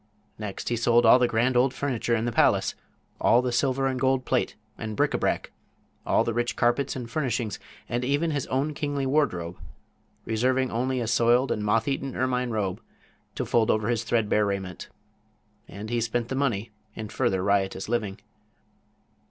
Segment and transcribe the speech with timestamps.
[0.39, 2.73] Next he sold all the grand old furniture in the palace;
[3.19, 5.51] all the silver and gold plate and bric a brac;
[6.07, 9.59] all the rich carpets and furnishings and even his own kingly wardrobe,
[10.25, 12.81] reserving only a soiled and moth eaten ermine robe
[13.35, 14.89] to fold over his threadbare raiment.
[15.67, 18.19] And he spent the money in further riotous living.